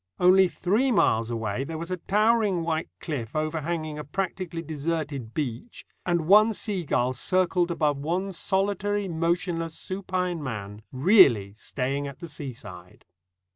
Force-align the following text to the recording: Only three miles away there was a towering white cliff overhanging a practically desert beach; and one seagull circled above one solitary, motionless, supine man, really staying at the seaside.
Only 0.19 0.47
three 0.47 0.91
miles 0.91 1.29
away 1.29 1.63
there 1.63 1.77
was 1.77 1.91
a 1.91 1.97
towering 1.97 2.63
white 2.63 2.89
cliff 2.99 3.35
overhanging 3.35 3.99
a 3.99 4.03
practically 4.03 4.63
desert 4.63 5.13
beach; 5.35 5.85
and 6.07 6.21
one 6.25 6.53
seagull 6.53 7.13
circled 7.13 7.69
above 7.69 7.97
one 7.99 8.31
solitary, 8.31 9.07
motionless, 9.07 9.75
supine 9.75 10.41
man, 10.41 10.81
really 10.91 11.53
staying 11.53 12.07
at 12.07 12.17
the 12.17 12.27
seaside. 12.27 13.05